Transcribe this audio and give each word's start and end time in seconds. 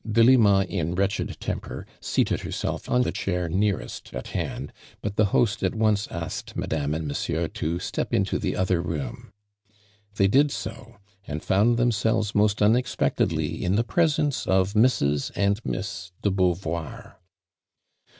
Delima 0.11 0.63
in 0.63 0.95
wretched 0.95 1.39
temper 1.39 1.85
seated 1.99 2.39
herself 2.41 2.89
on 2.89 3.03
the 3.03 3.11
chair 3.11 3.47
nearest 3.47 4.11
at 4.15 4.29
hand, 4.29 4.73
but 4.99 5.15
the 5.15 5.25
host 5.25 5.61
at 5.61 5.75
once 5.75 6.07
asked 6.07 6.55
Madame 6.55 6.95
and 6.95 7.07
Monsieur 7.07 7.47
to 7.49 7.77
step 7.77 8.11
into 8.11 8.39
the 8.39 8.55
other 8.55 8.81
i 8.83 8.91
oom. 8.95 9.31
They 10.15 10.27
did 10.27 10.49
so, 10.49 10.97
and 11.27 11.39
ibund 11.39 11.77
themselves 11.77 12.33
most 12.33 12.63
unexpectedly 12.63 13.63
in 13.63 13.75
t)ie 13.75 13.83
presence 13.83 14.47
of 14.47 14.73
Mrs. 14.73 15.31
and 15.35 15.61
Miss 15.63 16.11
deBeauvoir. 16.23 17.17